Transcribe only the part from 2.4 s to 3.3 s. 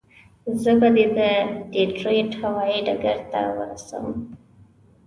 هوایي ډګر